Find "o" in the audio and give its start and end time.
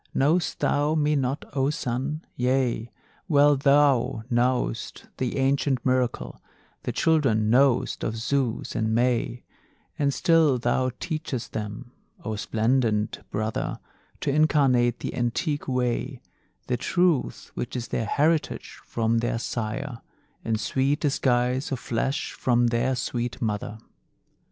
1.53-1.69, 12.25-12.35